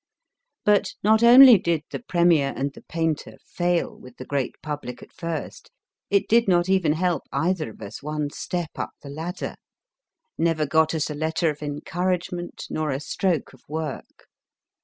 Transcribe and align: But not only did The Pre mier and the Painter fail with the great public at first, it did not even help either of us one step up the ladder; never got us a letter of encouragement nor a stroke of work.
But 0.65 0.95
not 1.03 1.21
only 1.21 1.59
did 1.59 1.83
The 1.91 1.99
Pre 1.99 2.23
mier 2.23 2.53
and 2.57 2.73
the 2.73 2.81
Painter 2.81 3.37
fail 3.45 3.95
with 3.95 4.17
the 4.17 4.25
great 4.25 4.55
public 4.63 5.03
at 5.03 5.13
first, 5.13 5.69
it 6.09 6.27
did 6.27 6.47
not 6.47 6.67
even 6.67 6.93
help 6.93 7.21
either 7.31 7.69
of 7.69 7.83
us 7.83 8.01
one 8.01 8.31
step 8.31 8.71
up 8.77 8.93
the 9.03 9.11
ladder; 9.11 9.53
never 10.39 10.65
got 10.65 10.95
us 10.95 11.11
a 11.11 11.13
letter 11.13 11.51
of 11.51 11.61
encouragement 11.61 12.65
nor 12.67 12.89
a 12.89 12.99
stroke 12.99 13.53
of 13.53 13.61
work. 13.69 14.25